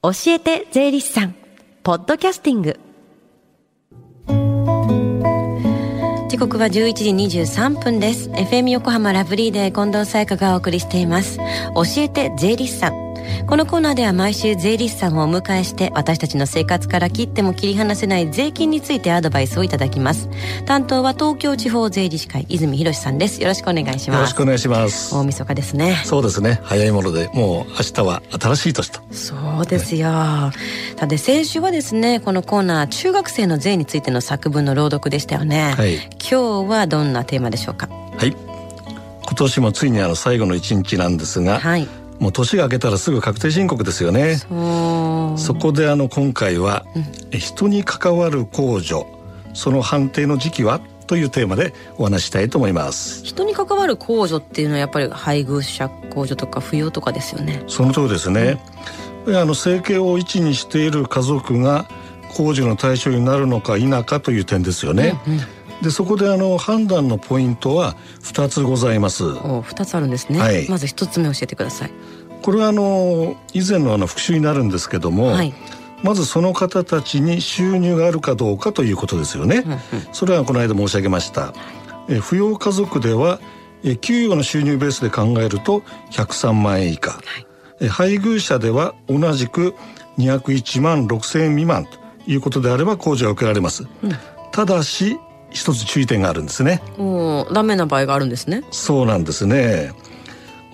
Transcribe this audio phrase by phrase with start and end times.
[0.00, 1.34] 教えて税理士さん。
[1.82, 2.78] ポッドキャスティング。
[6.28, 8.30] 時刻は11時23分です。
[8.30, 11.38] FM 横浜ラブリーで近藤沙耶香がお送りしています。
[11.38, 13.07] 教えて税理士さん。
[13.46, 20.28] このコーナーでは毎週税理士さんをお迎えして私たちの生活から切っても切り離せない税金についてアドバイスをいただきます。
[20.66, 23.40] 担当は東京地方税理士会泉博さんです。
[23.40, 24.18] よろしくお願いします。
[24.18, 26.60] よろしくお願いします大晦日ですねそうですね。
[26.62, 28.90] 早いものでもう明日は新しい年。
[28.90, 30.52] とそうですよ、は
[30.96, 37.88] い、さて先週はですねこのコーナー中学生の税についての作文の朗読でしたよね、はい、今日はどんなテーマでしょうか？
[37.88, 38.30] はい。
[38.30, 41.86] 今年もついにあの最後の一日なんですが、はい、
[42.18, 44.36] もう年が明けたらすぐ確定申告ですよね。
[45.36, 46.98] そこであの今回は、う
[47.36, 49.06] ん、人に関わる控除
[49.54, 50.80] その判定の時期は？
[51.06, 53.24] というテーマでお話したいと思います。
[53.24, 57.62] 人に関わる控除っていうのはやっぱり配偶者控除とか扶養とかですよね。
[57.66, 58.60] その通りですね、
[59.24, 61.86] うん、あの生計を一にしている家族が
[62.32, 65.40] 控除の対象になるのか否かという点ですよね、うんうん
[65.82, 69.24] でそこであの判断のポイントは2つございます。
[69.24, 70.40] お2つあるんですね。
[70.40, 71.92] はい、まず1つ目教えてください。
[72.42, 75.54] これはあの以前のあの復習になるんですけども、はい、
[76.02, 79.64] まずその方たちに収入があるかどうかということですよね。
[79.64, 79.80] うんうん、
[80.12, 81.54] それはこの間申し上げました。
[82.08, 83.38] え扶養家族では
[83.84, 87.46] え給与の収入ベースで考えると103万円以下、はい、
[87.80, 89.74] え配偶者では同じく
[90.18, 93.84] 201万6千円未満ということであれば控除が受けられます。
[94.02, 94.12] うん、
[94.50, 95.18] ただし
[95.50, 96.82] 一つ注意点があるんですね。
[96.98, 98.62] おダメな場合があるんですね。
[98.70, 99.92] そうなんですね。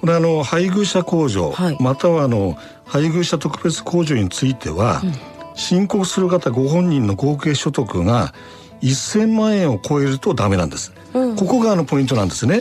[0.00, 5.12] これあの配偶者控除、はい、またはあの配偶者特別控除については、うん、
[5.54, 8.34] 申告する方ご本人の合計所得が
[8.82, 10.92] 1000万円を超えるとダメなんです。
[11.14, 12.56] うん、ここがあのポイントなんですね。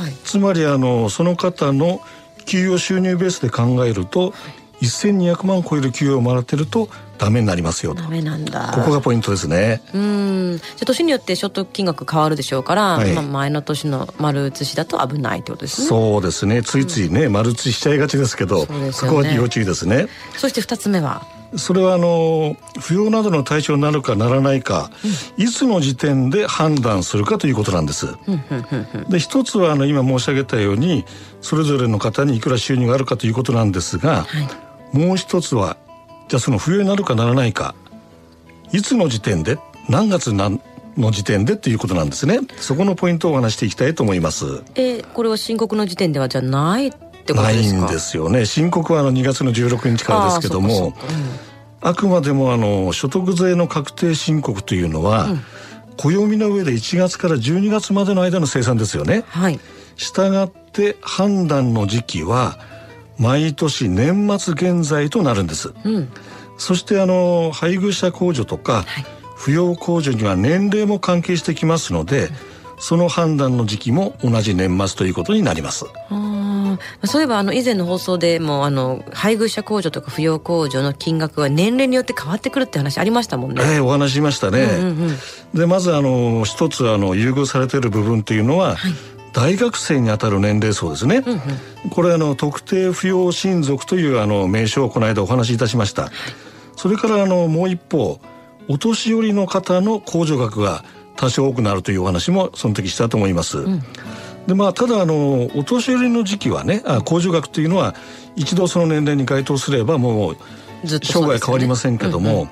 [0.00, 2.00] はい、つまりあのその方の
[2.46, 4.32] 給与収入ベースで考えると、はい、
[4.86, 8.72] 1200万を超える給与をもらってるとダメになりますよダメなんだ。
[8.74, 9.82] ここがポイントですね。
[9.92, 10.58] うん。
[10.58, 15.88] じゃ年によって所得金額変わるでしょうから、はい、まあ、前の年の丸写しだと危ないってことですね。
[15.88, 16.62] そうですね。
[16.62, 20.06] ついついね、うん、丸写ししちゃいがちですけどそ、ね,、こは要注意ですね。
[20.36, 21.26] そして二つ目は？
[21.56, 24.90] それはあの扶養などの対象になるかならないか、
[25.38, 28.06] うん、いつの時点で判断するかということなんです。
[29.08, 31.04] で一つはあの今申し上げたように
[31.40, 35.76] それぞれの方にいくら収入があるかということなんですが、はい、もう一つは
[36.28, 37.74] じゃあその冬になるかならないか。
[38.72, 39.58] いつの時点で？
[39.88, 40.60] 何月何
[40.96, 42.40] の時点でっていうことなんですね。
[42.58, 44.62] そこのポイントをお話していきたいと思います。
[44.74, 47.40] えー、これは申告の時点ではじゃないってことですか？
[47.42, 48.44] ないんですよね。
[48.44, 50.92] 申告はあの2月の16日からですけども
[51.80, 55.40] あくまでもあの所得税の確定申告というのは、うん、
[55.96, 59.24] 暦の上で1月から12月までの間の生産ですよね。
[59.28, 59.60] はい。
[59.96, 62.58] したがって判断の時期は
[63.18, 66.08] 毎年年末現在となるんです、うん、
[66.56, 69.04] そしてあの配偶者控除とか、はい、
[69.36, 72.30] 扶養控除には年齢も関係してきますので、うん、
[72.78, 75.84] その判断の時期も同じ年末ということになります。
[77.04, 83.62] そういえばあの以前の放送でもあの配偶者控除とか扶養控除の金額は年齢によって変わってくるって話ありましたもんね。
[83.64, 84.62] えー、お話しましたね。
[84.62, 85.16] うんうんうん、
[85.54, 96.10] でまずあの一つあの優遇されている部分というのは、はい大学生にあたる年齢層ですね、うんうん、これあの特定扶養親族というあの名称をこの間お話しいたしました、はい、
[96.74, 98.18] それからあのもう一方
[98.66, 100.82] お年寄りの方の控除額が
[101.14, 103.82] 多少多くなるというお話もその時したと思います、うん、
[104.48, 107.94] でまあただあのお年寄りの時期はねあ控除額というのは
[108.34, 110.36] 一度その年齢に該当すればもう
[110.84, 112.48] 生涯変わりませんけども、うんうん、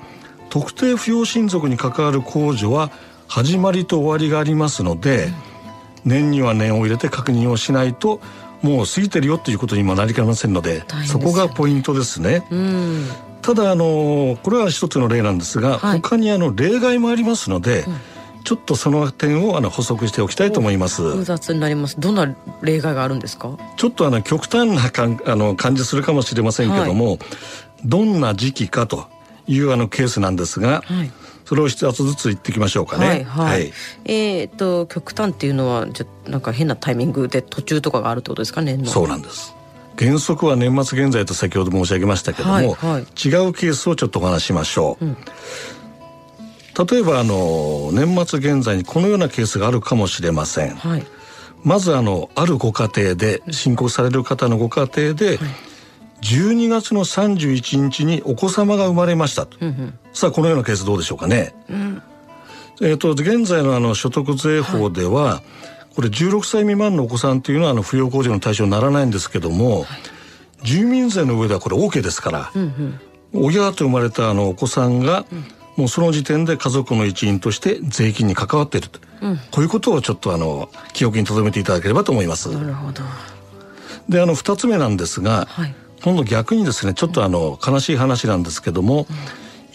[0.49, 2.91] 特定扶養親族に関わる控除は
[3.27, 5.56] 始まりと終わりがありますので、うん
[6.05, 8.21] 念には念を入れて確認をしないと
[8.61, 12.43] もう過ぎてるよということにもなりかねませんのでそこがポイントですね。
[13.41, 17.97] ただあのこれは一つの例なんですが、はい、他にあの例外もありますので、うん、
[18.43, 21.01] ちょっとその点をあの補足しておきたいと思います。
[21.01, 21.99] 複雑になります。
[21.99, 23.57] どんな例外があるんですか？
[23.77, 27.19] ちょっとあの極端なかんあの感じするかもしれませんけども、はい、
[27.85, 29.07] どんな時期かと
[29.45, 30.81] いうあのケースなんですが。
[30.85, 31.11] はい
[31.47, 33.07] それを一つずつ言っていきましょうかね。
[33.07, 33.73] はい、はい、はい、
[34.03, 38.77] えっ、と極端っていうのはじゃなんか変なタイミングで途中とかがあるってことですかね。
[38.83, 39.55] そうなんです。
[39.97, 45.05] 原則は年末現在と先ほど申し上げましたけども、はいはい、違うケースをちょっとお話しましょう。
[45.05, 45.17] うん、
[46.85, 50.75] 例えばあの年末現在にこのようなケースがあるかもしれません。
[50.75, 51.05] はい、
[51.63, 55.66] まずあのあるご家庭で信仰される方のご家庭で、はい
[56.21, 62.01] 12月の31日にお子様が生まれましたと、うんうん、さあこのようなケースどうでしょうかね、うん、
[62.81, 65.41] えっ、と現在のあの所得税法では、は
[65.91, 69.85] い、これ16歳未満のお子さんというのはあの扶養控除の対象にならないんですけども、はい、
[70.63, 72.99] 住民税の上ではこれ OK ですから、うん
[73.33, 75.25] うん、親と生まれたあのお子さんが、
[75.77, 82.51] もうその時点で家族の一員として税金に関わっていると、うん、こういうことをちょっとあの記憶に留めていただければと思います。
[82.51, 83.03] なるほど。
[84.09, 89.15] であの2つ目なんですが、はい、今度逆にですねちょっとあの悲しい話なんですけども、うん、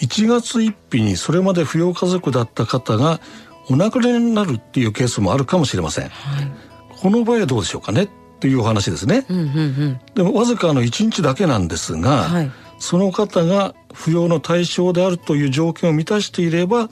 [0.06, 3.20] 1月1日にそれまで扶養家族だった方が
[3.70, 6.08] お亡くなりになるっていうケースもあるかもしれません。
[6.08, 6.52] はい、
[7.00, 8.04] この場合はどうでしょうかね？
[8.04, 8.08] っ
[8.40, 9.24] ていうお話ですね。
[9.28, 16.88] うんうんうん、でもわずかの1日だけなんですが、はい、その方が扶養の対象であるという条件を満たしていれば、うん、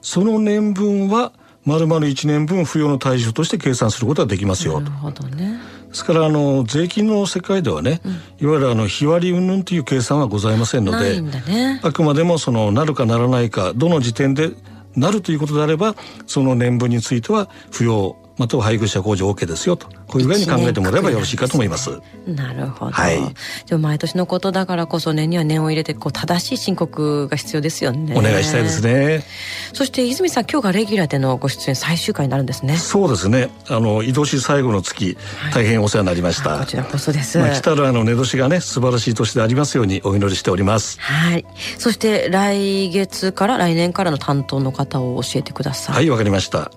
[0.00, 1.32] その年分は
[1.64, 5.58] 丸々1年分扶養の対象として計算することができますよなるほどね。
[5.92, 14.52] ですからあの税金の世界ではね、うん、いわゆるあの日割り云々という計算はございませんので、ね、あくまでもそのなるかならないかどの時点で
[14.96, 15.94] なるということであれば
[16.26, 21.90] その年分については扶養または配偶者控除 OK ですよとこういうふうに考えてもらえばよろしいかと思います。
[22.26, 22.92] なるほど。
[22.92, 23.18] はい。
[23.64, 28.14] じゃ毎年のことだからこそ年には年を入れてこう正しい申告が必要ですよね。
[28.14, 29.24] お願いしたいですね。
[29.72, 32.76] そして泉さん今日がレギュラーでのご出演最終回になるんですね。
[32.76, 33.48] そうですね。
[33.68, 35.16] あの移動し最後の月、
[35.54, 36.58] 大変お世話になりました。
[36.58, 37.38] こちらこそです。
[37.38, 41.00] まあ、来たるあの寝年がね素晴らしい年でありますようにお祈りしております。
[41.00, 41.46] はい。
[41.78, 45.94] そして来月から来年からの担当の方を教えてください。
[45.94, 46.70] はいわかりました。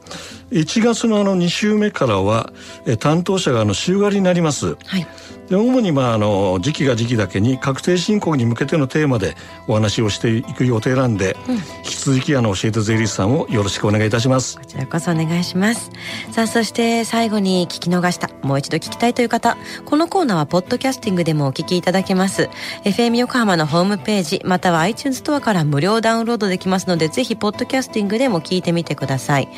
[0.51, 2.51] 1月のあの2週目からは
[2.99, 4.75] 担当者があの週替わりになります。
[4.85, 5.07] はい
[5.49, 9.35] で主にまああの時期が時期だけに確定申告に向けてのテーマで
[9.67, 14.57] お話をしていく予定なんで、うん、引き続きあの教えて税理士さんをよろしくお願いいたします。
[14.57, 15.91] こちらこそお願いします。
[16.31, 22.49] さあそして最後に聞き逃したもう一度聞きたいという方このコーナーはポッドキャスティングでもお聞きいただけます。
[22.83, 29.49] FM 横浜のホームページまたは iTunes ストアから無料ダウンロードできますのでぜひポッドキャスティングでも聞いてみてください。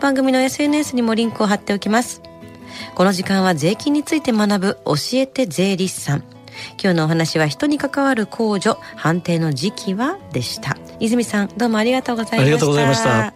[0.00, 2.22] 番組の SNS にもリンクを貼っておきます
[2.94, 6.24] この時間は税金について学ぶ教えて税理士さん
[6.80, 13.34] 今日のお話は人に関わる控除判定の時期はでした泉さんどうもありがとうございましたありがとうございました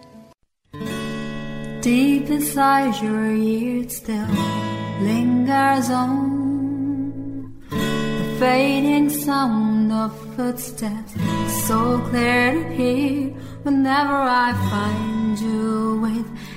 [1.81, 4.27] Deep inside your ears still
[5.01, 6.49] lingers on
[7.69, 11.15] The fading sound of footsteps
[11.67, 13.33] So clear to hear
[13.63, 16.25] Whenever I find you with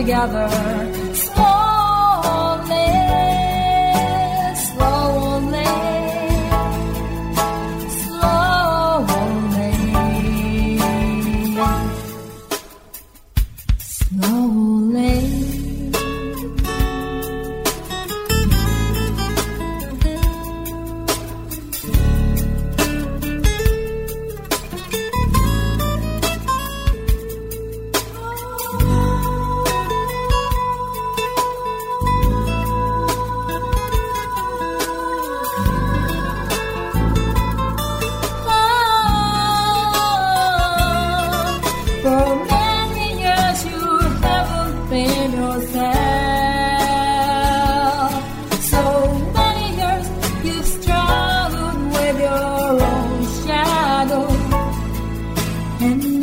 [0.00, 0.99] together.
[55.82, 56.19] and